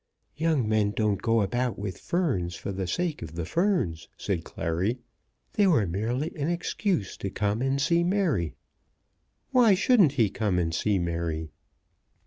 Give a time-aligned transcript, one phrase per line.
[0.35, 4.97] "Young men don't go about with ferns for the sake of the ferns," said Clary.
[5.53, 8.55] "They were merely an excuse to come and see Mary."
[9.51, 11.51] "Why shouldn't he come and see Mary?"